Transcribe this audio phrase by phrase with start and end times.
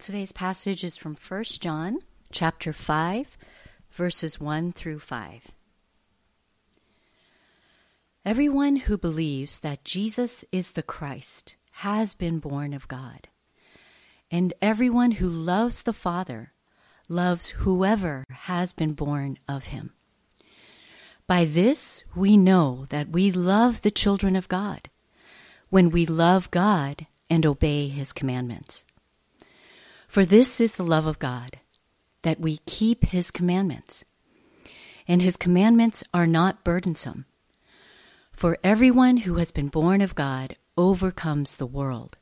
[0.00, 1.98] Today's passage is from 1 John
[2.30, 3.36] chapter 5
[3.90, 5.48] verses 1 through 5.
[8.24, 13.26] Everyone who believes that Jesus is the Christ has been born of God.
[14.30, 16.52] And everyone who loves the Father
[17.08, 19.94] loves whoever has been born of him.
[21.26, 24.90] By this we know that we love the children of God,
[25.70, 28.84] when we love God and obey his commandments.
[30.08, 31.58] For this is the love of God,
[32.22, 34.06] that we keep his commandments.
[35.06, 37.26] And his commandments are not burdensome.
[38.32, 42.16] For everyone who has been born of God overcomes the world.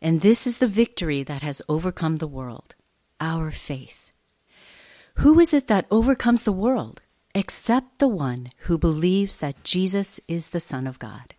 [0.00, 2.74] And this is the victory that has overcome the world,
[3.20, 4.12] our faith.
[5.16, 7.02] Who is it that overcomes the world
[7.34, 11.34] except the one who believes that Jesus is the Son of God?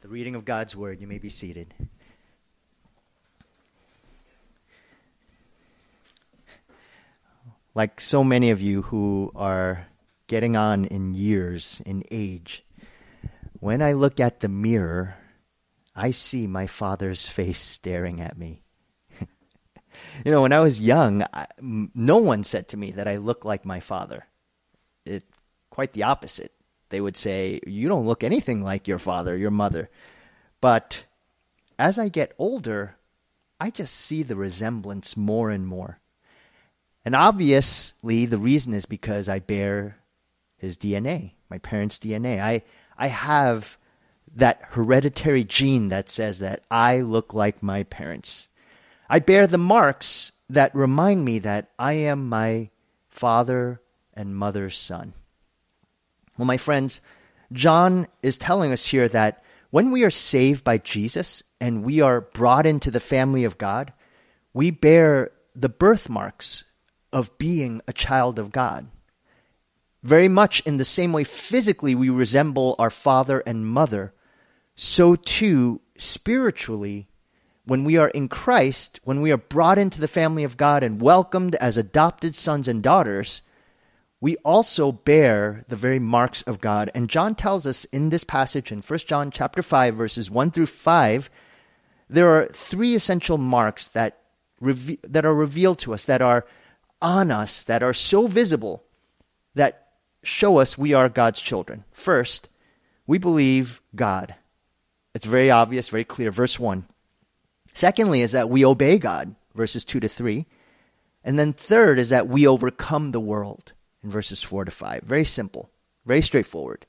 [0.00, 1.00] The reading of God's Word.
[1.00, 1.74] You may be seated.
[7.74, 9.86] Like so many of you who are
[10.26, 12.64] getting on in years, in age,
[13.60, 15.16] when I look at the mirror,
[15.94, 18.62] I see my father's face staring at me.
[20.24, 21.24] you know, when I was young,
[21.60, 24.26] no one said to me that I look like my father.
[25.04, 25.24] It
[25.68, 26.52] quite the opposite.
[26.90, 29.88] They would say, "You don't look anything like your father, your mother."
[30.60, 31.06] But
[31.78, 32.96] as I get older,
[33.58, 36.00] I just see the resemblance more and more.
[37.04, 39.96] And obviously, the reason is because I bear
[40.56, 42.40] his DNA, my parents' DNA.
[42.40, 42.62] I,
[42.98, 43.78] I have
[44.34, 48.48] that hereditary gene that says that I look like my parents.
[49.08, 52.70] I bear the marks that remind me that I am my
[53.08, 53.80] father
[54.14, 55.14] and mother's son.
[56.40, 57.02] Well, my friends,
[57.52, 62.22] John is telling us here that when we are saved by Jesus and we are
[62.22, 63.92] brought into the family of God,
[64.54, 66.64] we bear the birthmarks
[67.12, 68.88] of being a child of God.
[70.02, 74.14] Very much in the same way, physically, we resemble our father and mother,
[74.74, 77.10] so too, spiritually,
[77.66, 81.02] when we are in Christ, when we are brought into the family of God and
[81.02, 83.42] welcomed as adopted sons and daughters,
[84.20, 86.90] we also bear the very marks of God.
[86.94, 90.66] And John tells us in this passage in 1 John chapter 5 verses 1 through
[90.66, 91.30] 5,
[92.08, 94.18] there are three essential marks that
[94.60, 96.44] reve- that are revealed to us that are
[97.00, 98.82] on us that are so visible
[99.54, 99.88] that
[100.22, 101.84] show us we are God's children.
[101.92, 102.48] First,
[103.06, 104.34] we believe God.
[105.14, 106.30] It's very obvious, very clear.
[106.30, 106.84] Verse 1.
[107.72, 110.46] Secondly, is that we obey God, verses 2 to 3.
[111.24, 113.72] And then third is that we overcome the world,
[114.02, 115.02] in verses 4 to 5.
[115.02, 115.70] Very simple,
[116.04, 116.86] very straightforward.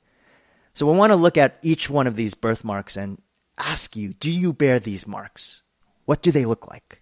[0.73, 3.21] So we want to look at each one of these birthmarks and
[3.57, 5.63] ask you do you bear these marks?
[6.05, 7.01] What do they look like?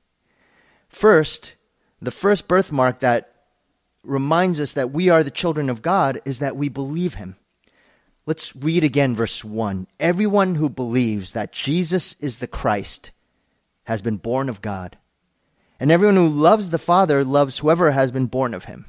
[0.89, 1.55] First,
[2.01, 3.33] the first birthmark that
[4.03, 7.35] reminds us that we are the children of God is that we believe him.
[8.25, 9.87] Let's read again verse 1.
[9.99, 13.11] Everyone who believes that Jesus is the Christ
[13.85, 14.97] has been born of God.
[15.79, 18.85] And everyone who loves the Father loves whoever has been born of him.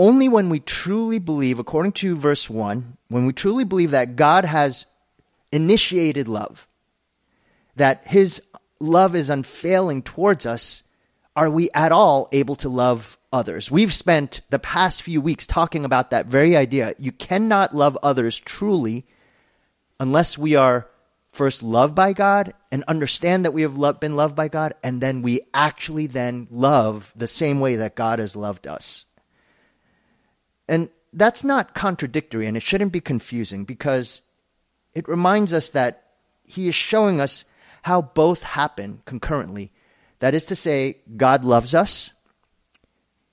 [0.00, 4.46] Only when we truly believe, according to verse 1, when we truly believe that God
[4.46, 4.86] has
[5.52, 6.66] initiated love,
[7.76, 8.40] that his
[8.80, 10.84] love is unfailing towards us,
[11.36, 13.70] are we at all able to love others?
[13.70, 16.94] We've spent the past few weeks talking about that very idea.
[16.98, 19.04] You cannot love others truly
[20.00, 20.88] unless we are
[21.30, 25.20] first loved by God and understand that we have been loved by God, and then
[25.20, 29.04] we actually then love the same way that God has loved us.
[30.70, 34.22] And that's not contradictory, and it shouldn't be confusing because
[34.94, 36.04] it reminds us that
[36.44, 37.44] He is showing us
[37.82, 39.72] how both happen concurrently
[40.20, 42.12] that is to say, God loves us.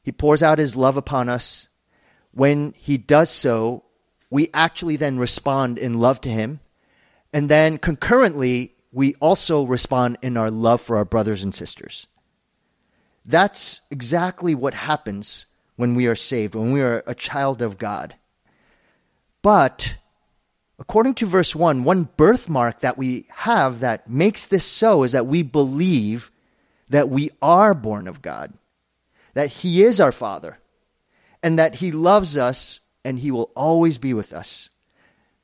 [0.01, 1.67] He pours out his love upon us.
[2.31, 3.83] When he does so,
[4.29, 6.61] we actually then respond in love to him.
[7.33, 12.07] And then concurrently, we also respond in our love for our brothers and sisters.
[13.25, 15.46] That's exactly what happens
[15.77, 18.15] when we are saved, when we are a child of God.
[19.41, 19.97] But
[20.77, 25.25] according to verse 1, one birthmark that we have that makes this so is that
[25.25, 26.29] we believe
[26.89, 28.53] that we are born of God,
[29.33, 30.57] that He is our Father,
[31.41, 34.69] and that He loves us and He will always be with us.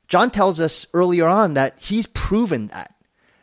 [0.08, 2.94] John tells us earlier on that He's proven that.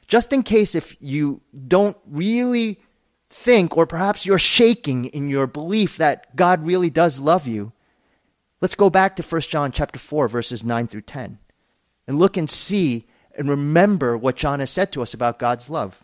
[0.07, 2.81] Just in case if you don't really
[3.31, 7.71] think, or perhaps you're shaking in your belief that God really does love you,
[8.59, 11.39] let's go back to 1 John chapter 4, verses 9 through 10,
[12.07, 13.07] and look and see
[13.37, 16.03] and remember what John has said to us about God's love.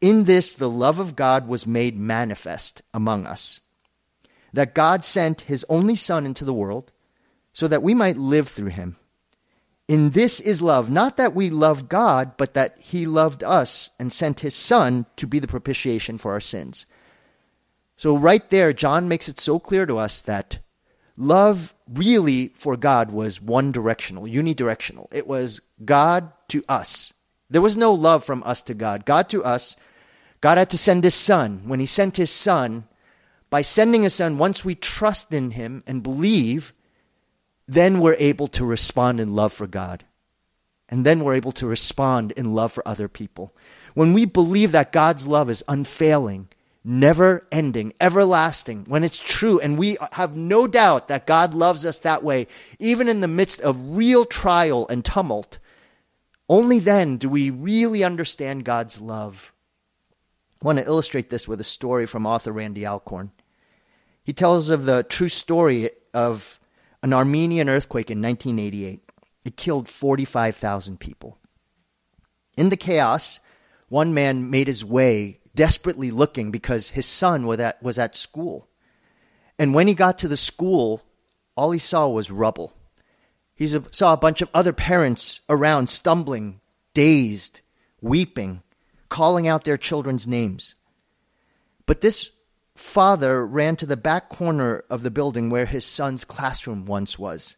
[0.00, 3.60] In this, the love of God was made manifest among us.
[4.52, 6.92] That God sent his only Son into the world
[7.52, 8.96] so that we might live through him.
[9.88, 14.12] In this is love, not that we love God, but that he loved us and
[14.12, 16.84] sent his Son to be the propitiation for our sins.
[17.96, 20.58] So, right there, John makes it so clear to us that
[21.16, 25.08] love really for God was one directional, unidirectional.
[25.10, 27.14] It was God to us.
[27.48, 29.06] There was no love from us to God.
[29.06, 29.74] God to us,
[30.42, 31.62] God had to send his son.
[31.64, 32.86] When he sent his son,
[33.50, 36.74] by sending his son, once we trust in him and believe,
[37.68, 40.04] then we're able to respond in love for God.
[40.88, 43.54] And then we're able to respond in love for other people.
[43.92, 46.48] When we believe that God's love is unfailing,
[46.82, 51.98] never ending, everlasting, when it's true, and we have no doubt that God loves us
[51.98, 52.46] that way,
[52.78, 55.58] even in the midst of real trial and tumult,
[56.48, 59.52] only then do we really understand God's love.
[60.62, 63.30] I want to illustrate this with a story from author Randy Alcorn.
[64.24, 66.57] He tells of the true story of
[67.02, 69.02] an Armenian earthquake in 1988.
[69.44, 71.38] It killed 45,000 people.
[72.56, 73.40] In the chaos,
[73.88, 78.68] one man made his way desperately looking because his son was at, was at school.
[79.58, 81.02] And when he got to the school,
[81.56, 82.72] all he saw was rubble.
[83.54, 86.60] He saw a bunch of other parents around stumbling,
[86.94, 87.60] dazed,
[88.00, 88.62] weeping,
[89.08, 90.76] calling out their children's names.
[91.86, 92.30] But this
[92.78, 97.56] father ran to the back corner of the building where his son's classroom once was,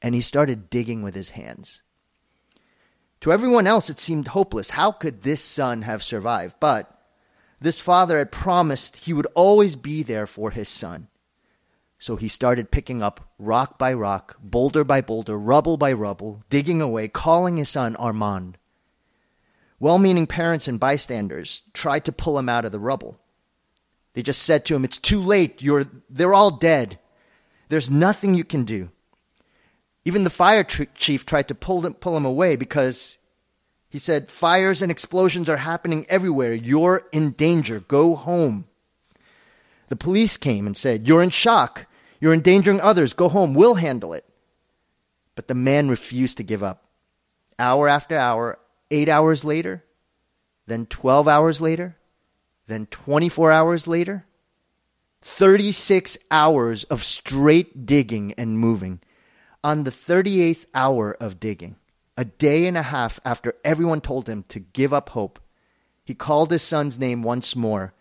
[0.00, 1.82] and he started digging with his hands.
[3.22, 4.70] To everyone else, it seemed hopeless.
[4.70, 6.56] How could this son have survived?
[6.58, 6.90] But
[7.60, 11.08] this father had promised he would always be there for his son.
[11.98, 16.82] So he started picking up rock by rock, boulder by boulder, rubble by rubble, digging
[16.82, 18.58] away, calling his son Armand.
[19.78, 23.21] Well meaning parents and bystanders tried to pull him out of the rubble.
[24.14, 25.62] They just said to him, It's too late.
[25.62, 26.98] You're, they're all dead.
[27.68, 28.90] There's nothing you can do.
[30.04, 33.18] Even the fire chief tried to pull him, pull him away because
[33.88, 36.54] he said, Fires and explosions are happening everywhere.
[36.54, 37.80] You're in danger.
[37.80, 38.66] Go home.
[39.88, 41.86] The police came and said, You're in shock.
[42.20, 43.14] You're endangering others.
[43.14, 43.54] Go home.
[43.54, 44.24] We'll handle it.
[45.34, 46.84] But the man refused to give up.
[47.58, 48.58] Hour after hour,
[48.90, 49.84] eight hours later,
[50.66, 51.96] then 12 hours later,
[52.72, 54.26] then 24 hours later,
[55.20, 59.00] 36 hours of straight digging and moving.
[59.62, 61.76] On the 38th hour of digging,
[62.16, 65.38] a day and a half after everyone told him to give up hope,
[66.04, 67.94] he called his son's name once more,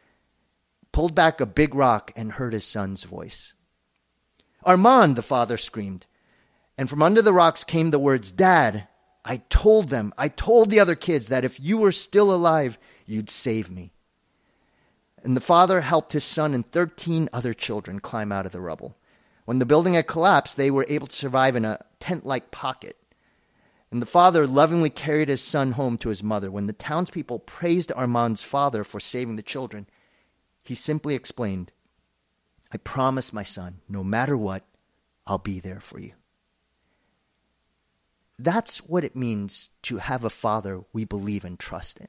[0.92, 3.54] pulled back a big rock, and heard his son's voice.
[4.64, 6.08] Armand, the father screamed.
[6.78, 8.88] And from under the rocks came the words, Dad,
[9.24, 13.30] I told them, I told the other kids that if you were still alive, you'd
[13.30, 13.94] save me.
[15.24, 18.98] And the father helped his son and 13 other children climb out of the rubble.
[19.46, 22.98] When the building had collapsed, they were able to survive in a tent like pocket.
[23.92, 26.50] And the father lovingly carried his son home to his mother.
[26.50, 29.88] When the townspeople praised Armand's father for saving the children,
[30.64, 31.72] he simply explained,
[32.72, 34.64] I promise, my son, no matter what,
[35.28, 36.14] I'll be there for you.
[38.40, 42.08] That's what it means to have a father we believe and trust in.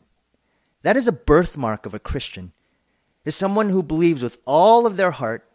[0.82, 2.52] That is a birthmark of a Christian,
[3.24, 5.48] is someone who believes with all of their heart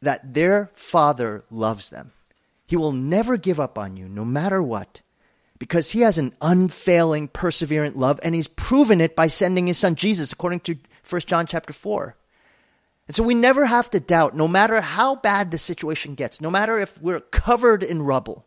[0.00, 2.12] that their father loves them.
[2.66, 5.00] He will never give up on you, no matter what
[5.58, 9.94] because he has an unfailing, perseverant love, and he's proven it by sending his son
[9.94, 10.76] Jesus, according to
[11.08, 12.16] 1 John chapter 4.
[13.06, 16.50] And so we never have to doubt, no matter how bad the situation gets, no
[16.50, 18.46] matter if we're covered in rubble,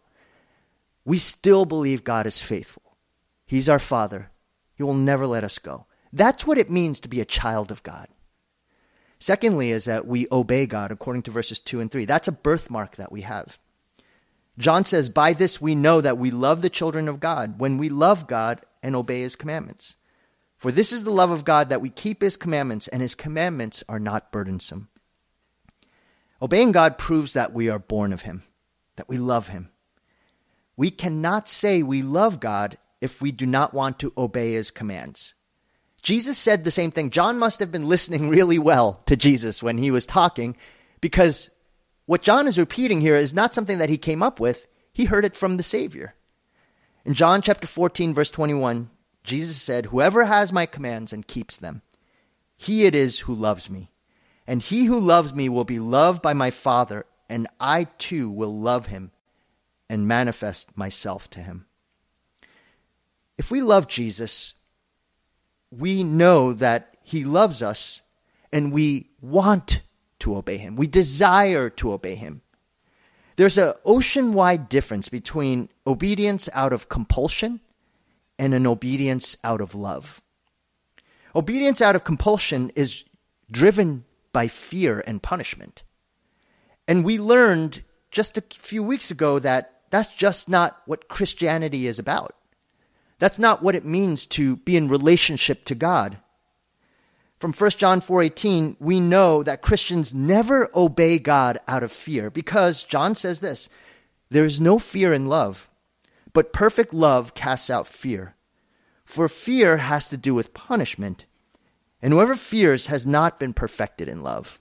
[1.06, 2.84] we still believe God is faithful.
[3.46, 4.32] He's our Father.
[4.76, 5.86] He will never let us go.
[6.12, 8.08] That's what it means to be a child of God.
[9.19, 12.05] Secondly, is that we obey God according to verses 2 and 3.
[12.05, 13.57] That's a birthmark that we have.
[14.57, 17.89] John says, By this we know that we love the children of God, when we
[17.89, 19.95] love God and obey his commandments.
[20.57, 23.83] For this is the love of God that we keep his commandments, and his commandments
[23.88, 24.89] are not burdensome.
[26.41, 28.43] Obeying God proves that we are born of him,
[28.95, 29.69] that we love him.
[30.75, 35.33] We cannot say we love God if we do not want to obey his commands.
[36.01, 37.10] Jesus said the same thing.
[37.10, 40.56] John must have been listening really well to Jesus when he was talking
[41.01, 41.50] because
[42.06, 45.25] what John is repeating here is not something that he came up with, he heard
[45.25, 46.16] it from the Savior.
[47.06, 48.89] In John chapter 14, verse 21,
[49.24, 51.82] Jesus said, Whoever has my commands and keeps them,
[52.56, 53.92] he it is who loves me.
[54.48, 58.58] And he who loves me will be loved by my Father, and I too will
[58.58, 59.12] love him
[59.89, 61.66] and manifest myself to him.
[63.38, 64.56] if we love Jesus,
[65.71, 68.01] we know that he loves us
[68.51, 69.81] and we want
[70.19, 70.75] to obey him.
[70.75, 72.41] We desire to obey him.
[73.36, 77.62] There's an ocean wide difference between obedience out of compulsion
[78.39, 80.21] and an obedience out of love.
[81.36, 83.03] Obedience out of compulsion is
[83.51, 85.83] driven by fear and punishment.
[86.88, 92.00] And we learned just a few weeks ago that that's just not what Christianity is
[92.00, 92.36] about.
[93.19, 96.17] That's not what it means to be in relationship to God.
[97.39, 102.83] From 1 John 4:18, we know that Christians never obey God out of fear because
[102.83, 103.69] John says this,
[104.29, 105.69] there is no fear in love,
[106.33, 108.36] but perfect love casts out fear.
[109.05, 111.25] For fear has to do with punishment,
[112.01, 114.59] and whoever fears has not been perfected in love.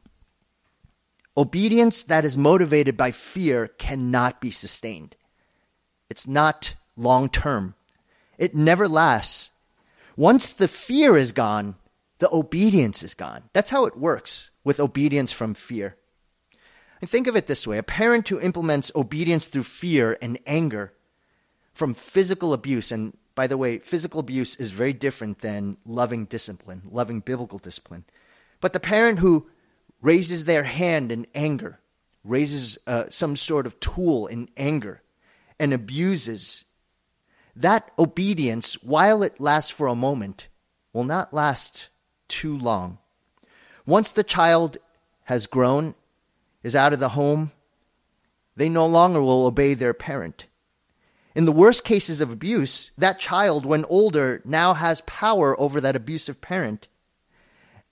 [1.36, 5.16] Obedience that is motivated by fear cannot be sustained.
[6.08, 7.74] It's not long term.
[8.38, 9.50] It never lasts.
[10.16, 11.76] Once the fear is gone,
[12.18, 13.44] the obedience is gone.
[13.52, 15.96] That's how it works with obedience from fear.
[17.00, 20.92] And think of it this way a parent who implements obedience through fear and anger
[21.74, 26.82] from physical abuse, and by the way, physical abuse is very different than loving discipline,
[26.90, 28.04] loving biblical discipline.
[28.60, 29.46] But the parent who
[30.00, 31.78] raises their hand in anger,
[32.24, 35.02] raises uh, some sort of tool in anger,
[35.58, 36.64] and abuses,
[37.56, 40.48] that obedience, while it lasts for a moment,
[40.92, 41.88] will not last
[42.28, 42.98] too long.
[43.86, 44.76] Once the child
[45.24, 45.94] has grown,
[46.62, 47.52] is out of the home,
[48.56, 50.46] they no longer will obey their parent.
[51.34, 55.96] In the worst cases of abuse, that child, when older, now has power over that
[55.96, 56.88] abusive parent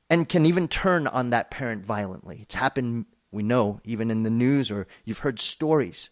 [0.08, 2.40] and can even turn on that parent violently.
[2.42, 6.10] It's happened, we know, even in the news or you've heard stories.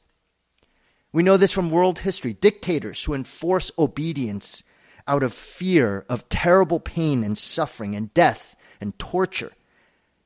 [1.12, 4.64] We know this from world history dictators who enforce obedience
[5.06, 9.52] out of fear of terrible pain and suffering and death and torture.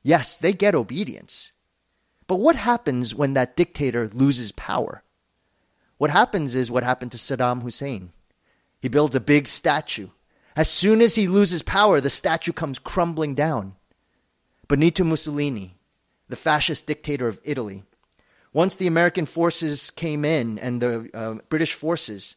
[0.01, 1.51] Yes, they get obedience.
[2.27, 5.03] But what happens when that dictator loses power?
[5.97, 8.11] What happens is what happened to Saddam Hussein.
[8.79, 10.09] He builds a big statue.
[10.55, 13.75] As soon as he loses power, the statue comes crumbling down.
[14.67, 15.77] Benito Mussolini,
[16.29, 17.83] the fascist dictator of Italy,
[18.57, 22.35] once the American forces came in and the uh, British forces,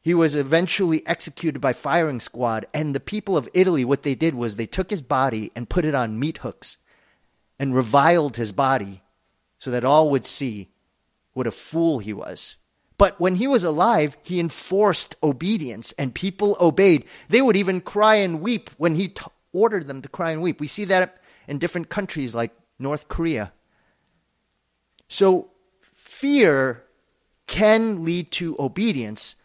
[0.00, 2.66] he was eventually executed by firing squad.
[2.74, 5.84] And the people of Italy, what they did was they took his body and put
[5.84, 6.78] it on meat hooks
[7.56, 9.00] and reviled his body
[9.60, 10.70] so that all would see
[11.34, 12.56] what a fool he was.
[12.96, 17.04] But when he was alive, he enforced obedience and people obeyed.
[17.28, 20.58] They would even cry and weep when he t- ordered them to cry and weep.
[20.58, 23.52] We see that in different countries like North Korea.
[25.08, 25.50] So
[25.82, 26.84] fear
[27.46, 29.36] can lead to obedience,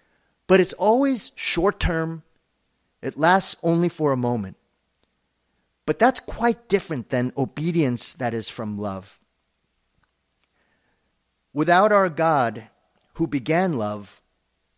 [0.45, 2.23] but it's always short term.
[3.01, 4.57] It lasts only for a moment.
[5.85, 9.19] But that's quite different than obedience that is from love.
[11.53, 12.63] Without our God,
[13.15, 14.21] who began love,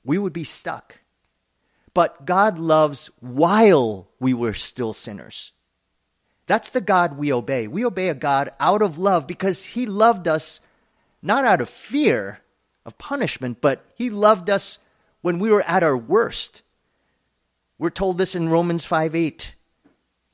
[0.04, 1.00] we would be stuck.
[1.94, 5.54] But God loves while we were still sinners.
[6.48, 7.68] That's the God we obey.
[7.68, 10.60] We obey a God out of love because He loved us
[11.26, 12.42] not out of fear
[12.86, 14.80] of punishment, but He loved us
[15.22, 16.62] when we were at our worst.
[17.78, 19.56] We're told this in Romans 5 8.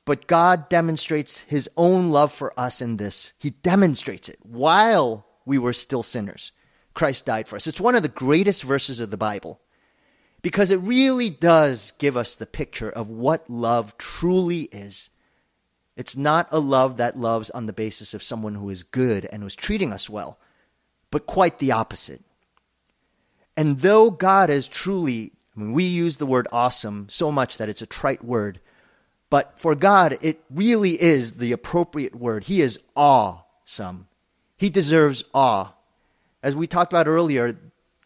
[0.04, 3.34] But God demonstrates His own love for us in this.
[3.40, 6.52] He demonstrates it while we were still sinners.
[6.94, 7.68] Christ died for us.
[7.68, 9.62] It's one of the greatest verses of the Bible
[10.42, 15.10] because it really does give us the picture of what love truly is.
[15.96, 19.44] It's not a love that loves on the basis of someone who is good and
[19.44, 20.40] who's treating us well
[21.12, 22.22] but quite the opposite.
[23.56, 27.70] And though God is truly, I mean, we use the word awesome so much that
[27.70, 28.60] it's a trite word,
[29.30, 32.46] but for God, it really is the appropriate word.
[32.46, 34.08] He is awesome.
[34.58, 35.74] He deserves awe.
[36.41, 37.58] As we talked about earlier,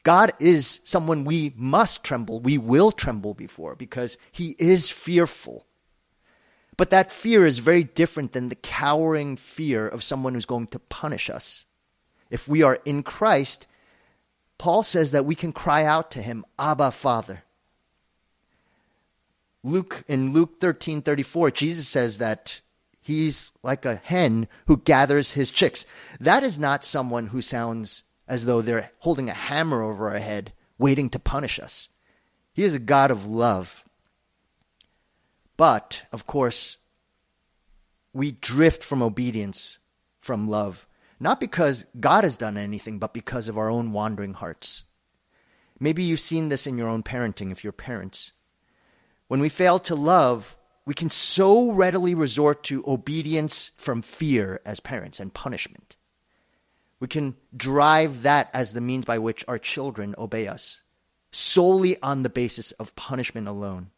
[0.03, 5.65] God is someone we must tremble, we will tremble before because he is fearful.
[6.77, 10.79] But that fear is very different than the cowering fear of someone who's going to
[10.79, 11.64] punish us
[12.29, 13.67] if we are in Christ,
[14.57, 17.43] Paul says that we can cry out to him, Abba, Father.
[19.63, 22.61] Luke in Luke 13 34, Jesus says that
[23.01, 25.85] he's like a hen who gathers his chicks.
[26.19, 30.53] That is not someone who sounds as though they're holding a hammer over our head,
[30.77, 31.89] waiting to punish us.
[32.53, 33.83] He is a God of love.
[35.57, 36.77] But, of course,
[38.13, 39.79] we drift from obedience
[40.21, 40.87] from love.
[41.19, 44.83] Not because God has done anything, but because of our own wandering hearts.
[45.79, 48.31] Maybe you've seen this in your own parenting if you're parents.
[49.27, 54.79] when we fail to love, we can so readily resort to obedience from fear as
[54.79, 55.95] parents and punishment.
[56.99, 60.81] We can drive that as the means by which our children obey us,
[61.31, 63.89] solely on the basis of punishment alone.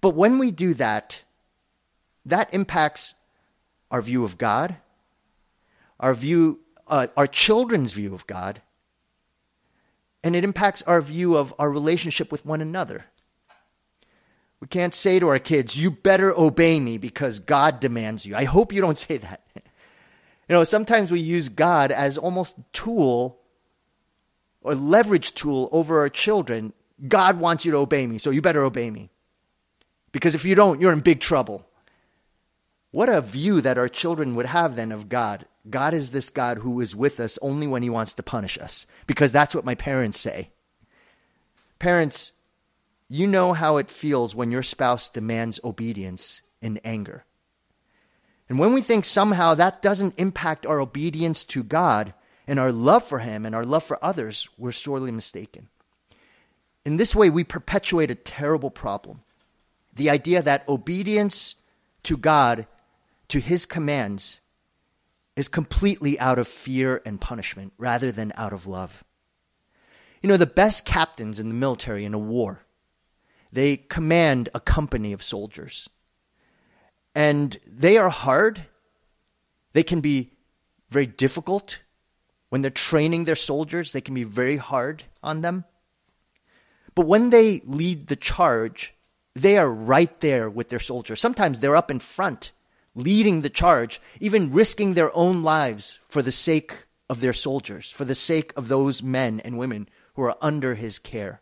[0.00, 1.24] But when we do that,
[2.24, 3.14] that impacts
[3.90, 4.76] our view of God,
[6.00, 8.62] our view, uh, our children's view of God,
[10.22, 13.06] and it impacts our view of our relationship with one another.
[14.60, 18.34] We can't say to our kids, you better obey me because God demands you.
[18.34, 19.46] I hope you don't say that.
[19.54, 23.38] You know, sometimes we use God as almost tool
[24.62, 26.72] or leverage tool over our children.
[27.06, 29.10] God wants you to obey me, so you better obey me.
[30.10, 31.66] Because if you don't, you're in big trouble.
[32.90, 35.44] What a view that our children would have then of God.
[35.70, 38.86] God is this God who is with us only when he wants to punish us,
[39.06, 40.50] because that's what my parents say.
[41.78, 42.32] Parents,
[43.08, 47.24] you know how it feels when your spouse demands obedience in anger.
[48.48, 52.14] And when we think somehow that doesn't impact our obedience to God
[52.46, 55.68] and our love for Him and our love for others, we're sorely mistaken.
[56.84, 59.20] In this way, we perpetuate a terrible problem.
[59.94, 61.56] The idea that obedience
[62.04, 62.66] to God,
[63.28, 64.40] to His commands,
[65.38, 69.04] is completely out of fear and punishment rather than out of love.
[70.20, 72.62] You know, the best captains in the military in a war,
[73.52, 75.88] they command a company of soldiers
[77.14, 78.62] and they are hard.
[79.74, 80.32] They can be
[80.90, 81.82] very difficult.
[82.48, 85.64] When they're training their soldiers, they can be very hard on them.
[86.96, 88.92] But when they lead the charge,
[89.36, 91.20] they are right there with their soldiers.
[91.20, 92.50] Sometimes they're up in front,
[92.98, 98.04] leading the charge, even risking their own lives for the sake of their soldiers, for
[98.04, 101.40] the sake of those men and women who are under his care.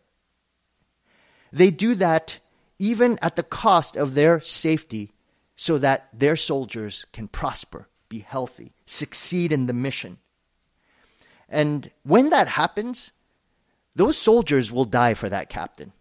[1.51, 2.39] They do that
[2.77, 5.11] even at the cost of their safety
[5.55, 10.19] so that their soldiers can prosper, be healthy, succeed in the mission.
[11.49, 13.13] And when that happens,
[13.95, 15.93] those soldiers will die for that captain.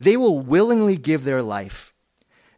[0.00, 1.91] They will willingly give their life.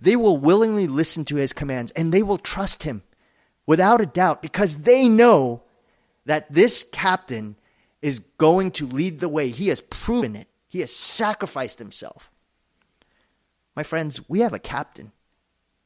[0.04, 3.02] They will willingly listen to his commands and they will trust him
[3.66, 5.62] without a doubt because they know
[6.26, 7.56] that this captain
[8.02, 9.48] is going to lead the way.
[9.48, 12.30] He has proven it, he has sacrificed himself.
[13.74, 15.10] My friends, we have a captain.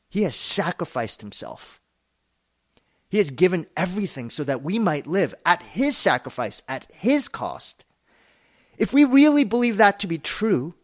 [0.09, 1.81] He has sacrificed himself.
[3.09, 7.85] He has given everything so that we might live at his sacrifice, at his cost.
[8.79, 10.75] If we really believe that to be true,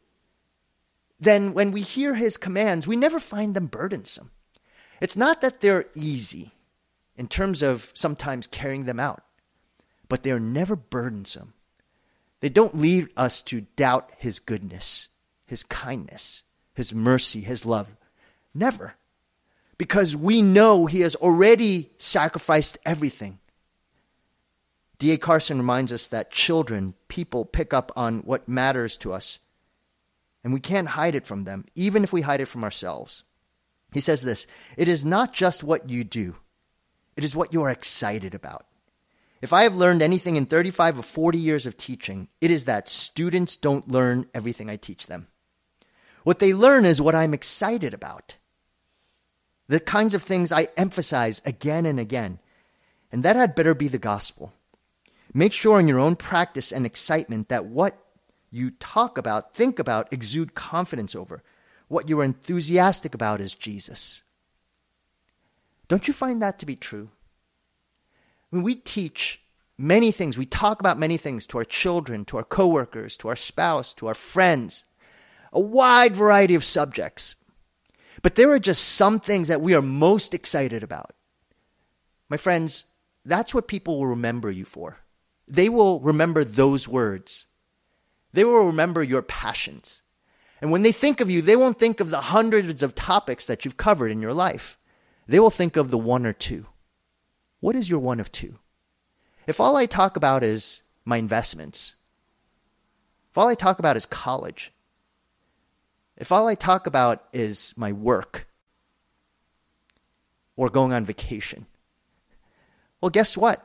[1.19, 4.31] then when we hear his commands, we never find them burdensome.
[5.01, 6.53] It's not that they're easy
[7.17, 9.23] in terms of sometimes carrying them out,
[10.09, 11.55] but they're never burdensome.
[12.41, 15.09] They don't lead us to doubt his goodness,
[15.47, 16.43] his kindness,
[16.75, 17.89] his mercy, his love.
[18.53, 18.95] Never
[19.79, 23.39] because we know he has already sacrificed everything.
[24.99, 25.19] D.A.
[25.19, 29.41] Carson reminds us that children, people pick up on what matters to us,
[30.45, 33.25] and we can't hide it from them, even if we hide it from ourselves.
[33.93, 36.37] He says this It is not just what you do,
[37.17, 38.67] it is what you are excited about.
[39.41, 42.89] If I have learned anything in 35 or 40 years of teaching, it is that
[42.89, 45.27] students don't learn everything I teach them.
[46.23, 48.37] What they learn is what I'm excited about
[49.67, 52.39] the kinds of things I emphasize again and again.
[53.11, 54.53] And that had better be the gospel.
[55.33, 57.99] Make sure in your own practice and excitement that what
[58.55, 61.43] you talk about, think about, exude confidence over.
[61.89, 64.23] What you are enthusiastic about is Jesus.
[65.89, 67.11] Don't you find that to be true?
[68.51, 69.43] When we teach
[69.77, 73.37] many things, we talk about many things to our children, to our coworkers, to our
[73.37, 74.85] spouse, to our friends,
[75.53, 77.35] a wide variety of subjects.
[78.23, 81.13] But there are just some things that we are most excited about.
[82.29, 82.85] My friends,
[83.25, 85.01] that's what people will remember you for.
[85.49, 87.47] They will remember those words.
[88.35, 90.03] They will remember your passions.
[90.61, 93.65] And when they think of you, they won't think of the hundreds of topics that
[93.65, 94.77] you've covered in your life.
[95.29, 96.67] They will think of the one or two.
[97.61, 98.59] What is your one of two?
[99.47, 101.95] If all I talk about is my investments,
[103.31, 104.73] if all I talk about is college,
[106.17, 108.49] if all I talk about is my work
[110.57, 111.67] or going on vacation,
[113.01, 113.65] well, guess what?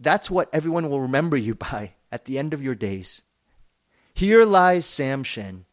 [0.00, 3.20] That's what everyone will remember you by at the end of your days.
[4.14, 5.64] Here lies Sam Shin.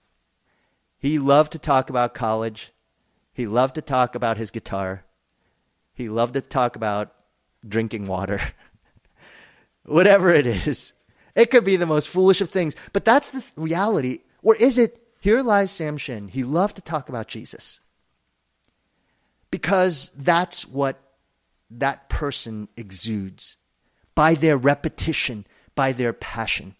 [0.97, 2.73] He loved to talk about college.
[3.34, 5.06] He loved to talk about his guitar.
[5.93, 7.13] He loved to talk about
[7.67, 8.41] drinking water.
[9.86, 10.93] Whatever it is.
[11.36, 14.19] It could be the most foolish of things, but that's the reality.
[14.41, 16.30] Or is it Here lies Sam Shin.
[16.30, 17.82] He loved to talk about Jesus
[19.52, 21.02] because that's what
[21.69, 23.58] that person exudes
[24.15, 26.75] by their repetition, by their passion.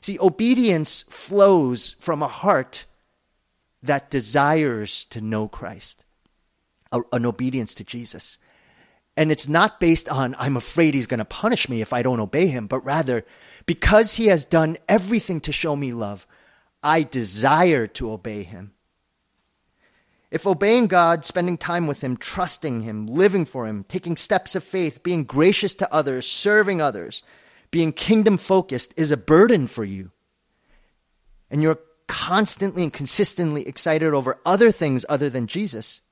[0.00, 2.86] See, obedience flows from a heart
[3.82, 6.04] that desires to know Christ,
[6.90, 8.38] an obedience to Jesus.
[9.16, 12.20] And it's not based on, I'm afraid he's going to punish me if I don't
[12.20, 13.24] obey him, but rather,
[13.66, 16.26] because he has done everything to show me love,
[16.82, 18.72] I desire to obey him.
[20.30, 24.62] If obeying God, spending time with Him, trusting Him, living for Him, taking steps of
[24.62, 27.22] faith, being gracious to others, serving others,
[27.70, 30.10] being kingdom focused is a burden for you,
[31.50, 36.02] and you're constantly and consistently excited over other things other than Jesus,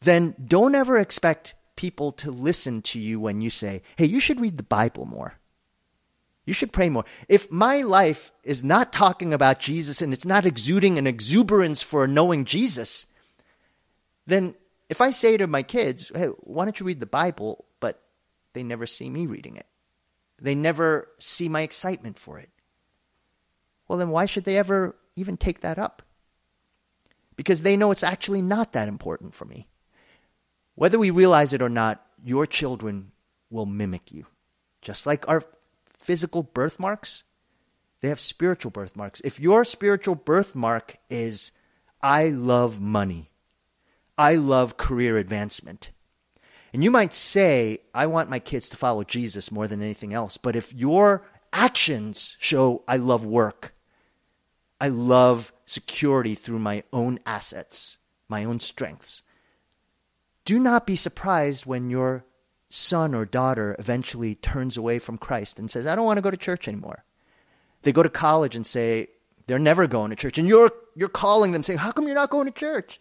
[0.00, 4.40] then don't ever expect people to listen to you when you say, hey, you should
[4.40, 5.34] read the Bible more.
[6.44, 7.04] You should pray more.
[7.28, 12.06] If my life is not talking about Jesus and it's not exuding an exuberance for
[12.06, 13.06] knowing Jesus,
[14.26, 14.54] then
[14.88, 17.64] if I say to my kids, hey, why don't you read the Bible?
[17.80, 18.02] But
[18.52, 19.66] they never see me reading it,
[20.42, 22.50] they never see my excitement for it.
[23.86, 26.02] Well, then why should they ever even take that up?
[27.36, 29.68] Because they know it's actually not that important for me.
[30.74, 33.12] Whether we realize it or not, your children
[33.50, 34.26] will mimic you.
[34.80, 35.44] Just like our
[35.96, 37.22] physical birthmarks,
[38.00, 39.20] they have spiritual birthmarks.
[39.24, 41.52] If your spiritual birthmark is,
[42.02, 43.30] I love money,
[44.18, 45.92] I love career advancement,
[46.72, 50.36] and you might say, I want my kids to follow Jesus more than anything else,
[50.36, 53.74] but if your actions show, I love work,
[54.80, 59.22] I love security through my own assets, my own strengths,
[60.44, 62.24] do not be surprised when your
[62.68, 66.30] son or daughter eventually turns away from Christ and says, I don't want to go
[66.30, 67.04] to church anymore.
[67.82, 69.08] They go to college and say,
[69.46, 70.38] they're never going to church.
[70.38, 73.00] And you're, you're calling them saying, How come you're not going to church?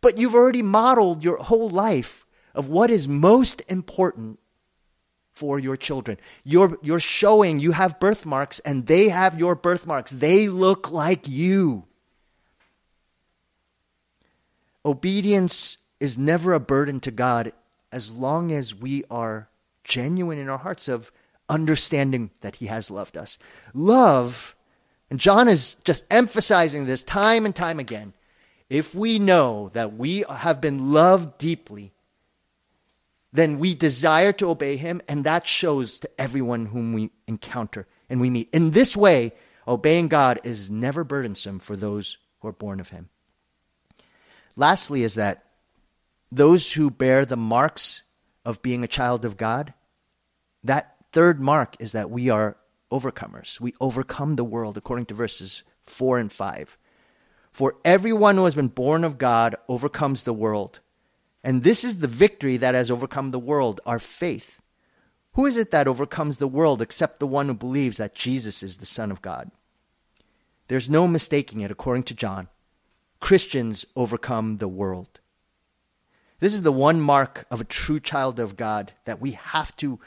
[0.00, 4.38] But you've already modeled your whole life of what is most important
[5.32, 6.18] for your children.
[6.44, 10.10] You're, you're showing you have birthmarks and they have your birthmarks.
[10.10, 11.84] They look like you.
[14.84, 17.52] Obedience is never a burden to God
[17.92, 19.48] as long as we are
[19.84, 21.10] genuine in our hearts of
[21.48, 23.38] understanding that He has loved us.
[23.74, 24.54] Love,
[25.10, 28.14] and John is just emphasizing this time and time again.
[28.68, 31.92] If we know that we have been loved deeply,
[33.32, 38.20] then we desire to obey Him, and that shows to everyone whom we encounter and
[38.20, 38.48] we meet.
[38.52, 39.32] In this way,
[39.68, 43.08] obeying God is never burdensome for those who are born of Him.
[44.56, 45.44] Lastly, is that
[46.32, 48.02] those who bear the marks
[48.44, 49.74] of being a child of God,
[50.64, 52.56] that third mark is that we are
[52.90, 53.60] overcomers.
[53.60, 56.76] We overcome the world, according to verses 4 and 5.
[57.52, 60.80] For everyone who has been born of God overcomes the world.
[61.42, 64.60] And this is the victory that has overcome the world, our faith.
[65.34, 68.76] Who is it that overcomes the world except the one who believes that Jesus is
[68.76, 69.50] the Son of God?
[70.68, 72.48] There's no mistaking it, according to John.
[73.20, 75.20] Christians overcome the world.
[76.40, 80.00] This is the one mark of a true child of God that we have to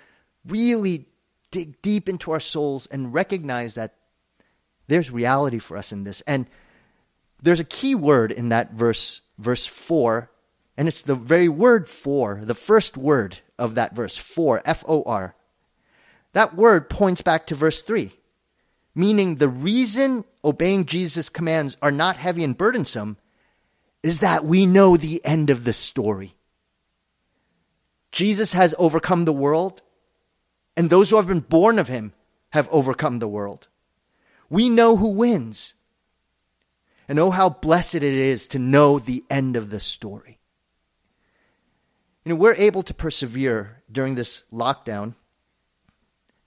[0.45, 1.07] really
[1.51, 3.95] dig deep into our souls and recognize that
[4.87, 6.21] there's reality for us in this.
[6.21, 6.47] And
[7.41, 10.31] there's a key word in that verse, verse 4,
[10.77, 15.03] and it's the very word for, the first word of that verse, for, F O
[15.03, 15.35] R.
[16.33, 18.11] That word points back to verse 3,
[18.95, 23.17] meaning the reason obeying Jesus' commands are not heavy and burdensome
[24.01, 26.35] is that we know the end of the story.
[28.11, 29.81] Jesus has overcome the world,
[30.75, 32.13] and those who have been born of him
[32.49, 33.67] have overcome the world.
[34.49, 35.73] We know who wins.
[37.07, 40.39] And oh, how blessed it is to know the end of the story.
[42.25, 45.15] You know, we're able to persevere during this lockdown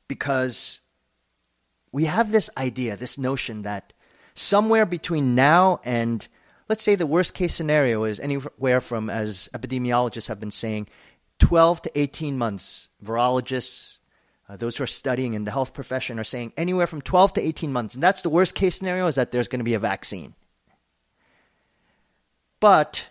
[0.09, 0.81] because
[1.93, 3.93] we have this idea, this notion that
[4.35, 6.27] somewhere between now and
[6.69, 10.89] let's say the worst case scenario is anywhere from, as epidemiologists have been saying,
[11.39, 12.89] 12 to 18 months.
[13.05, 13.99] Virologists,
[14.49, 17.41] uh, those who are studying in the health profession, are saying anywhere from 12 to
[17.41, 17.95] 18 months.
[17.95, 20.35] And that's the worst case scenario is that there's going to be a vaccine.
[22.59, 23.11] But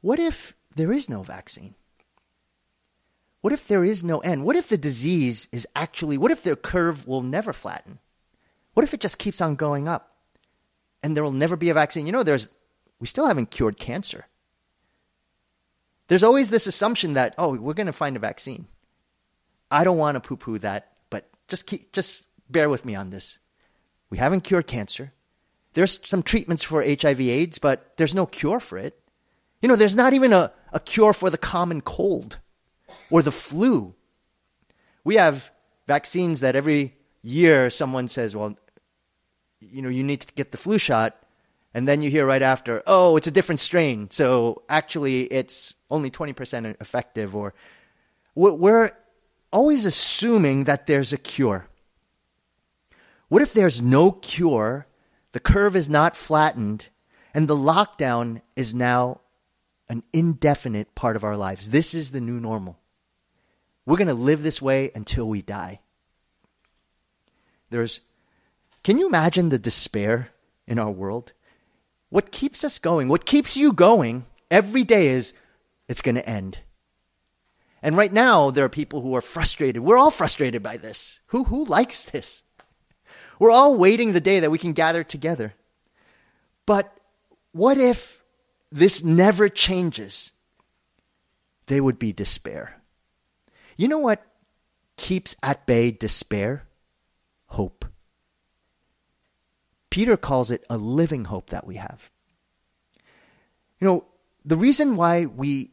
[0.00, 1.74] what if there is no vaccine?
[3.46, 4.44] What if there is no end?
[4.44, 8.00] What if the disease is actually, what if the curve will never flatten?
[8.74, 10.16] What if it just keeps on going up
[11.00, 12.06] and there will never be a vaccine?
[12.06, 12.48] You know, there's
[12.98, 14.26] we still haven't cured cancer.
[16.08, 18.66] There's always this assumption that, oh, we're going to find a vaccine.
[19.70, 23.10] I don't want to poo poo that, but just, keep, just bear with me on
[23.10, 23.38] this.
[24.10, 25.12] We haven't cured cancer.
[25.74, 29.00] there's some treatments for HIV AIDS, but there's no cure for it.
[29.62, 32.40] You know, there's not even a, a cure for the common cold
[33.10, 33.94] or the flu.
[35.04, 35.50] We have
[35.86, 38.56] vaccines that every year someone says, well,
[39.60, 41.16] you know, you need to get the flu shot.
[41.74, 44.08] And then you hear right after, oh, it's a different strain.
[44.10, 47.36] So actually, it's only 20% effective.
[47.36, 47.52] Or
[48.34, 48.92] we're
[49.52, 51.68] always assuming that there's a cure.
[53.28, 54.86] What if there's no cure,
[55.32, 56.88] the curve is not flattened,
[57.34, 59.20] and the lockdown is now
[59.88, 61.70] an indefinite part of our lives?
[61.70, 62.78] This is the new normal.
[63.84, 65.80] We're going to live this way until we die.
[67.70, 68.00] There's
[68.82, 70.30] Can you imagine the despair
[70.66, 71.32] in our world?
[72.08, 75.32] What keeps us going, what keeps you going every day is
[75.88, 76.60] it's going to end.
[77.82, 79.82] And right now there are people who are frustrated.
[79.82, 81.20] We're all frustrated by this.
[81.26, 82.42] Who who likes this?
[83.38, 85.54] We're all waiting the day that we can gather together.
[86.64, 86.92] But
[87.52, 88.15] what if
[88.76, 90.32] this never changes?
[91.66, 92.82] There would be despair.
[93.76, 94.22] You know what
[94.96, 96.68] keeps at bay despair?
[97.46, 97.86] Hope.
[99.88, 102.10] Peter calls it a living hope that we have.
[103.80, 104.04] You know,
[104.44, 105.70] the reason why we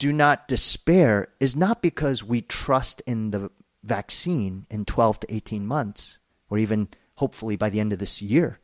[0.00, 3.50] do not despair is not because we trust in the
[3.84, 8.58] vaccine in 12 to 18 months, or even hopefully by the end of this year,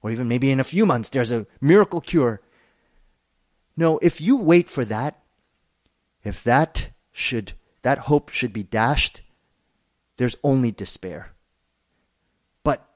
[0.00, 2.40] or even maybe in a few months, there's a miracle cure.
[3.76, 5.22] No, if you wait for that,
[6.24, 9.22] if that should that hope should be dashed,
[10.16, 11.32] there's only despair.
[12.62, 12.88] But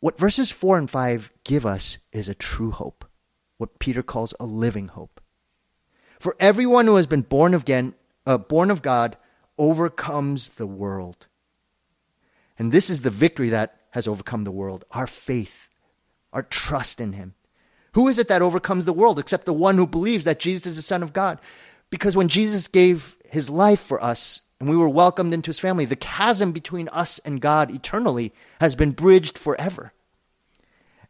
[0.00, 3.04] what verses 4 and 5 give us is a true hope,
[3.58, 5.20] what Peter calls a living hope.
[6.18, 9.16] For everyone who has been born again, uh, born of God,
[9.58, 11.28] overcomes the world.
[12.58, 15.68] And this is the victory that has overcome the world our faith,
[16.32, 17.34] our trust in Him.
[17.96, 20.76] Who is it that overcomes the world except the one who believes that Jesus is
[20.76, 21.40] the Son of God?
[21.88, 25.86] Because when Jesus gave his life for us and we were welcomed into his family,
[25.86, 29.94] the chasm between us and God eternally has been bridged forever.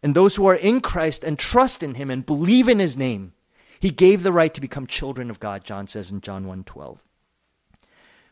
[0.01, 3.33] And those who are in Christ and trust in him and believe in his name,
[3.81, 6.99] he gave the right to become children of God, John says in John 1:12.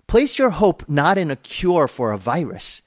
[0.07, 2.83] Place your hope not in a cure for a virus,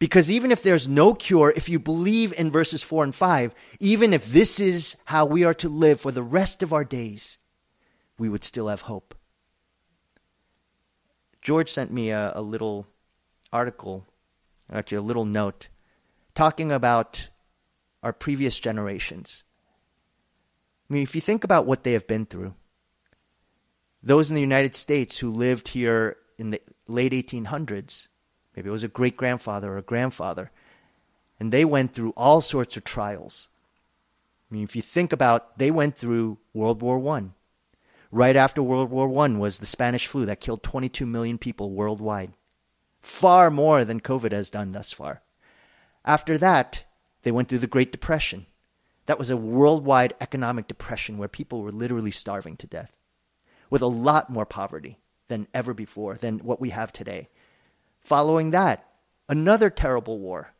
[0.00, 4.14] because even if there's no cure, if you believe in verses 4 and 5, even
[4.14, 7.36] if this is how we are to live for the rest of our days,
[8.18, 9.14] we would still have hope.
[11.42, 12.86] George sent me a, a little
[13.52, 14.06] article,
[14.72, 15.68] actually, a little note,
[16.34, 17.28] talking about
[18.02, 19.44] our previous generations.
[20.88, 22.54] I mean, if you think about what they have been through,
[24.02, 28.08] those in the United States who lived here in the late 1800s,
[28.54, 30.50] maybe it was a great grandfather or a grandfather,
[31.38, 33.48] and they went through all sorts of trials.
[34.50, 37.34] I mean, if you think about, they went through World War One.
[38.12, 42.32] Right after World War I was the Spanish flu that killed 22 million people worldwide,
[43.00, 45.22] far more than COVID has done thus far.
[46.04, 46.84] After that,
[47.22, 48.46] they went through the Great Depression.
[49.06, 52.92] That was a worldwide economic depression where people were literally starving to death,
[53.68, 57.28] with a lot more poverty than ever before, than what we have today.
[58.02, 58.86] Following that,
[59.28, 60.52] another terrible war.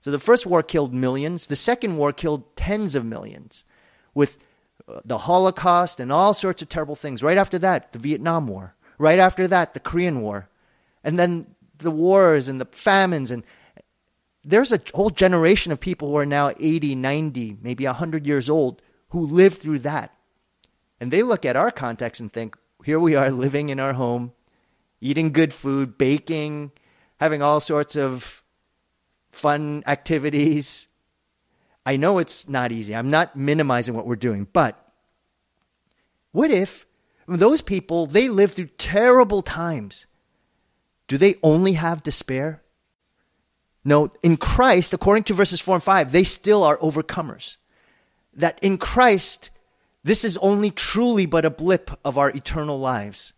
[0.00, 3.64] So the first war killed millions, the second war killed tens of millions,
[4.14, 4.36] with
[4.88, 7.22] uh, the Holocaust and all sorts of terrible things.
[7.22, 8.74] Right after that, the Vietnam War.
[8.98, 10.48] Right after that, the Korean War.
[11.04, 11.46] And then
[11.78, 13.30] the wars and the famines.
[13.30, 13.44] And
[14.44, 18.82] there's a whole generation of people who are now 80, 90, maybe 100 years old
[19.10, 20.14] who lived through that.
[21.00, 24.32] And they look at our context and think, here we are living in our home,
[25.02, 26.70] eating good food, baking,
[27.18, 28.42] having all sorts of
[29.32, 30.88] fun activities,
[31.84, 32.94] I know it's not easy.
[32.94, 34.78] I'm not minimizing what we're doing, but
[36.30, 36.86] what if
[37.26, 40.06] those people, they live through terrible times?
[41.08, 42.62] Do they only have despair?
[43.84, 47.56] No, in Christ, according to verses 4 and 5, they still are overcomers.
[48.32, 49.50] That in Christ,
[50.04, 53.32] this is only truly but a blip of our eternal lives.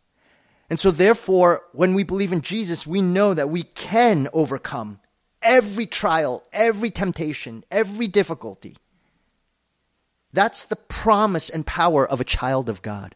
[0.74, 4.98] And so, therefore, when we believe in Jesus, we know that we can overcome
[5.40, 8.76] every trial, every temptation, every difficulty.
[10.32, 13.14] That's the promise and power of a child of God.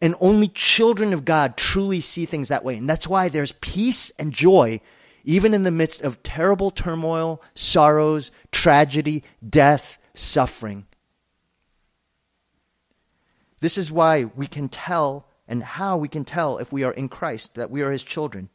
[0.00, 2.78] And only children of God truly see things that way.
[2.78, 4.80] And that's why there's peace and joy
[5.24, 10.86] even in the midst of terrible turmoil, sorrows, tragedy, death, suffering.
[13.60, 17.08] This is why we can tell and how we can tell if we are in
[17.08, 18.50] Christ that we are his children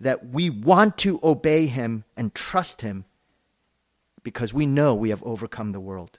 [0.00, 3.04] that we want to obey him and trust him
[4.22, 6.18] because we know we have overcome the world.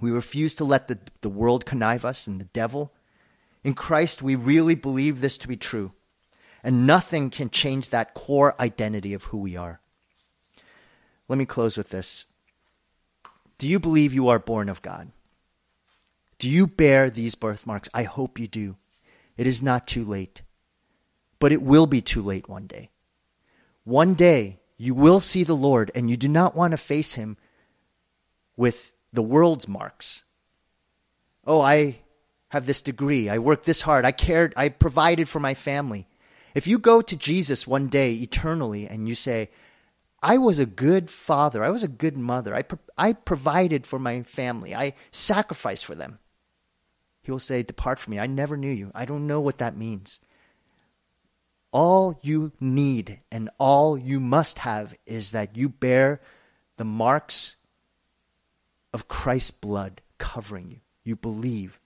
[0.00, 2.92] We refuse to let the, the world connive us and the devil.
[3.64, 5.92] In Christ, we really believe this to be true,
[6.62, 9.80] and nothing can change that core identity of who we are.
[11.28, 12.26] Let me close with this.
[13.58, 15.10] Do you believe you are born of God?
[16.38, 17.88] Do you bear these birthmarks?
[17.94, 18.76] I hope you do.
[19.36, 20.42] It is not too late,
[21.38, 22.90] but it will be too late one day.
[23.84, 27.36] One day, you will see the Lord, and you do not want to face him
[28.56, 30.24] with the world's marks.
[31.46, 32.00] Oh, I
[32.48, 33.28] have this degree.
[33.28, 34.04] I worked this hard.
[34.04, 34.52] I cared.
[34.56, 36.06] I provided for my family.
[36.54, 39.50] If you go to Jesus one day eternally and you say,
[40.22, 41.62] I was a good father.
[41.62, 42.54] I was a good mother.
[42.54, 44.74] I, pro- I provided for my family.
[44.74, 46.18] I sacrificed for them.
[47.26, 48.20] He will say, Depart from me.
[48.20, 48.92] I never knew you.
[48.94, 50.20] I don't know what that means.
[51.72, 56.20] All you need and all you must have is that you bear
[56.76, 57.56] the marks
[58.92, 60.80] of Christ's blood covering you.
[61.02, 61.80] You believe.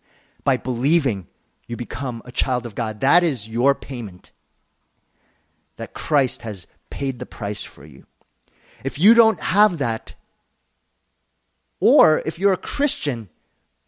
[0.45, 1.27] By believing,
[1.67, 3.01] you become a child of God.
[3.01, 4.33] That is your payment.
[5.77, 8.05] That Christ has paid the price for you.
[8.85, 10.17] If you don't have that,
[11.81, 13.31] or if you're a Christian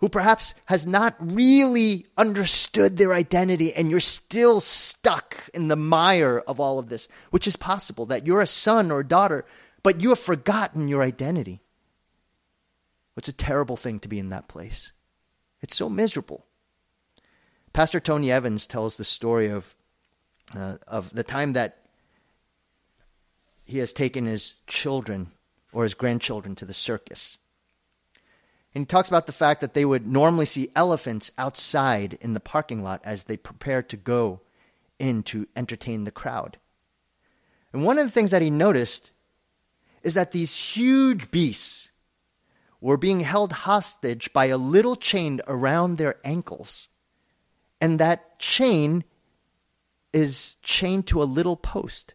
[0.02, 6.42] who perhaps has not really understood their identity and you're still stuck in the mire
[6.48, 9.44] of all of this, which is possible that you're a son or daughter,
[9.84, 11.60] but you have forgotten your identity.
[13.16, 14.90] It's a terrible thing to be in that place.
[15.60, 16.46] It's so miserable.
[17.72, 19.72] Pastor Tony Evans tells the story of,
[20.52, 21.78] uh, of the time that
[23.62, 25.30] he has taken his children
[25.72, 27.38] or his grandchildren to the circus.
[28.74, 32.40] And he talks about the fact that they would normally see elephants outside in the
[32.40, 34.40] parking lot as they prepare to go
[34.98, 36.58] in to entertain the crowd.
[37.72, 39.10] And one of the things that he noticed
[40.02, 41.90] is that these huge beasts
[42.80, 46.88] were being held hostage by a little chain around their ankles.
[47.80, 49.04] And that chain
[50.12, 52.14] is chained to a little post.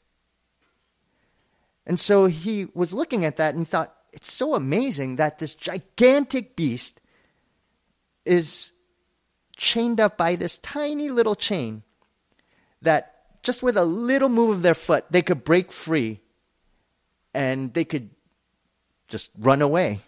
[1.85, 5.55] And so he was looking at that and he thought, it's so amazing that this
[5.55, 7.01] gigantic beast
[8.25, 8.71] is
[9.57, 11.83] chained up by this tiny little chain
[12.81, 16.19] that just with a little move of their foot, they could break free
[17.33, 18.09] and they could
[19.07, 20.01] just run away.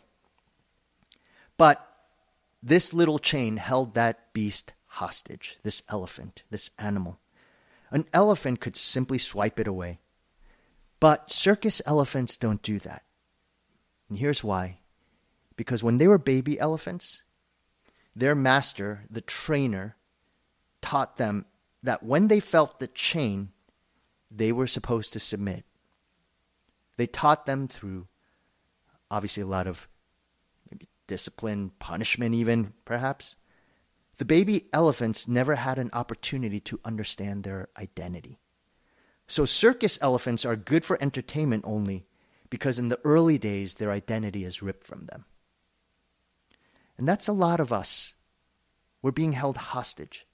[1.58, 1.86] But
[2.62, 7.20] this little chain held that beast hostage, this elephant, this animal.
[7.92, 10.00] An elephant could simply swipe it away.
[11.00, 13.04] But circus elephants don't do that.
[14.10, 14.80] And here's why
[15.56, 17.24] because when they were baby elephants,
[18.16, 19.98] their master, the trainer,
[20.82, 21.46] taught them
[21.84, 23.50] that when they felt the chain,
[24.32, 25.66] they were supposed to submit.
[26.98, 28.08] They taught them through
[29.12, 29.88] obviously a lot of
[30.72, 33.36] maybe discipline, punishment, even perhaps.
[34.18, 38.40] The baby elephants never had an opportunity to understand their identity.
[39.28, 42.06] So, circus elephants are good for entertainment only
[42.50, 45.26] because in the early days, their identity is ripped from them.
[46.98, 48.14] And that's a lot of us.
[49.02, 50.26] We're being held hostage.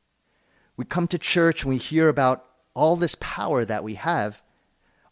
[0.77, 4.41] We come to church and we hear about all this power that we have,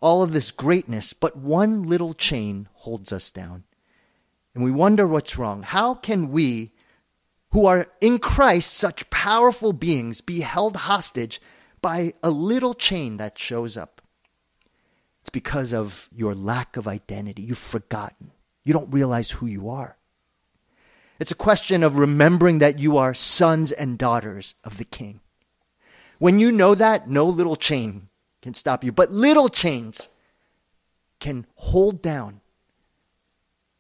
[0.02, 3.64] all of this greatness, but one little chain holds us down.
[4.54, 5.64] And we wonder what's wrong.
[5.64, 6.74] How can we,
[7.52, 11.42] who are in Christ such powerful beings, be held hostage
[11.82, 13.93] by a little chain that shows up?
[15.24, 17.44] It's because of your lack of identity.
[17.44, 18.32] You've forgotten.
[18.66, 19.96] You don't realize who you are.
[21.18, 25.22] It's a question of remembering that you are sons and daughters of the King.
[26.20, 28.10] When you know that, no little chain
[28.42, 30.10] can stop you, but little chains
[31.22, 32.42] can hold down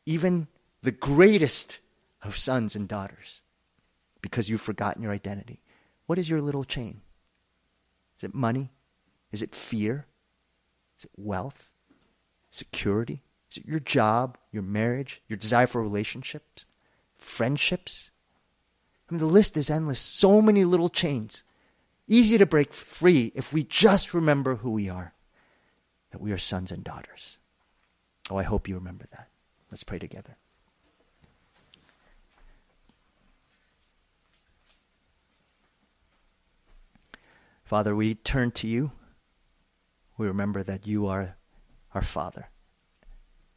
[0.05, 0.47] even
[0.81, 1.81] the greatest
[2.21, 3.41] of sons and daughters
[4.21, 5.61] because you've forgotten your identity.
[6.05, 7.01] What is your little chain?
[8.17, 8.71] Is it money?
[9.33, 10.05] Is it fear?
[11.03, 11.73] Is it wealth?
[12.49, 13.23] Security?
[13.51, 16.65] Is it your job, your marriage, your desire for relationships,
[17.17, 18.09] friendships?
[19.09, 19.99] I mean, the list is endless.
[19.99, 21.43] So many little chains.
[22.07, 25.13] Easy to break free if we just remember who we are
[26.11, 27.37] that we are sons and daughters.
[28.29, 29.27] Oh, I hope you remember that.
[29.71, 30.37] Let's pray together.
[37.65, 38.91] Father, we turn to you
[40.23, 41.35] we remember that you are
[41.93, 42.49] our Father.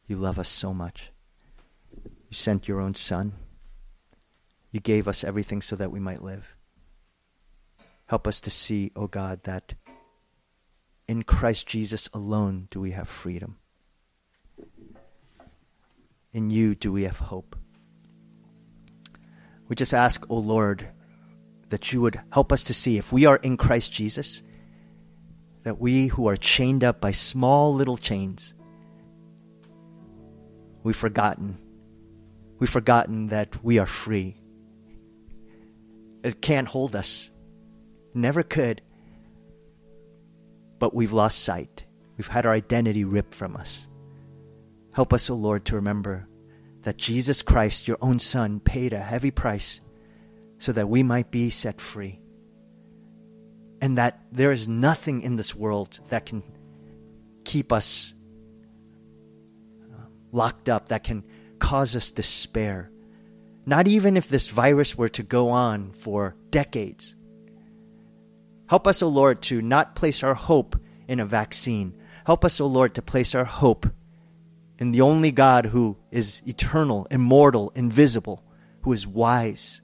[0.05, 1.11] You love us so much.
[2.03, 3.31] You sent your own Son.
[4.71, 6.55] You gave us everything so that we might live.
[8.07, 9.75] Help us to see, O oh God, that
[11.07, 13.57] in Christ Jesus alone do we have freedom.
[16.33, 17.55] In you do we have hope.
[19.69, 20.89] We just ask, O oh Lord,
[21.69, 24.43] that you would help us to see if we are in Christ Jesus,
[25.67, 28.55] that we who are chained up by small little chains,
[30.81, 31.57] we've forgotten.
[32.57, 34.37] We've forgotten that we are free.
[36.23, 37.31] It can't hold us.
[38.13, 38.81] Never could.
[40.79, 41.83] But we've lost sight.
[42.17, 43.89] We've had our identity ripped from us.
[44.93, 46.29] Help us, O oh Lord, to remember
[46.83, 49.81] that Jesus Christ, your own Son, paid a heavy price
[50.59, 52.21] so that we might be set free.
[53.81, 56.43] And that there is nothing in this world that can
[57.43, 58.13] keep us
[59.83, 60.01] uh,
[60.31, 61.23] locked up, that can
[61.59, 62.91] cause us despair.
[63.65, 67.15] Not even if this virus were to go on for decades.
[68.67, 71.93] Help us, O Lord, to not place our hope in a vaccine.
[72.25, 73.87] Help us, O Lord, to place our hope
[74.77, 78.43] in the only God who is eternal, immortal, invisible,
[78.81, 79.81] who is wise.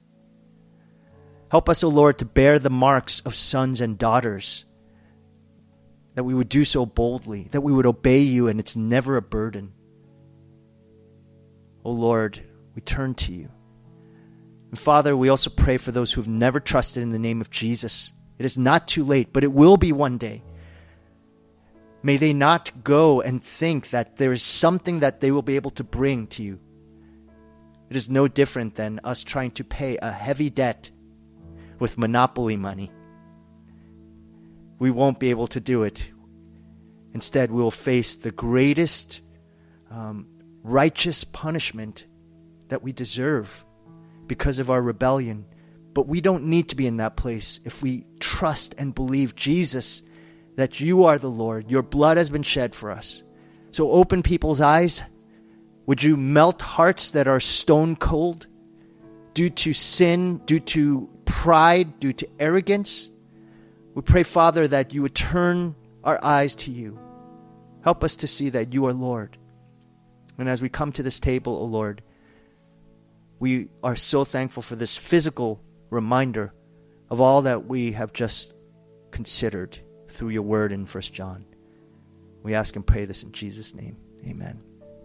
[1.54, 4.64] Help us, O Lord, to bear the marks of sons and daughters,
[6.16, 9.22] that we would do so boldly, that we would obey you, and it's never a
[9.22, 9.72] burden.
[11.84, 12.42] O Lord,
[12.74, 13.50] we turn to you.
[14.70, 17.50] And Father, we also pray for those who have never trusted in the name of
[17.50, 18.10] Jesus.
[18.36, 20.42] It is not too late, but it will be one day.
[22.02, 25.70] May they not go and think that there is something that they will be able
[25.70, 26.58] to bring to you.
[27.90, 30.90] It is no different than us trying to pay a heavy debt
[31.84, 32.90] with monopoly money.
[34.78, 36.10] We won't be able to do it.
[37.12, 39.20] Instead, we will face the greatest
[39.90, 40.26] um,
[40.62, 42.06] righteous punishment
[42.68, 43.66] that we deserve
[44.26, 45.44] because of our rebellion.
[45.92, 50.02] But we don't need to be in that place if we trust and believe Jesus
[50.56, 51.70] that you are the Lord.
[51.70, 53.22] Your blood has been shed for us.
[53.72, 55.02] So open people's eyes.
[55.84, 58.46] Would you melt hearts that are stone cold
[59.34, 63.10] due to sin, due to pride, due to arrogance?
[63.94, 66.98] We pray, Father, that you would turn our eyes to you.
[67.82, 69.36] Help us to see that you are Lord.
[70.38, 72.02] And as we come to this table, O oh Lord,
[73.38, 75.60] we are so thankful for this physical
[75.90, 76.52] reminder
[77.10, 78.54] of all that we have just
[79.10, 81.44] considered through your word in 1 John.
[82.42, 83.96] We ask and pray this in Jesus' name.
[84.26, 84.63] Amen.